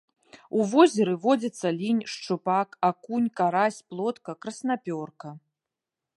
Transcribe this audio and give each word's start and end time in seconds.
У 0.59 0.63
возеры 0.71 1.11
водзяцца 1.25 1.67
лінь, 1.81 2.01
шчупак, 2.13 2.69
акунь, 2.91 3.29
карась, 3.41 3.79
плотка, 3.93 4.31
краснапёрка. 4.47 5.29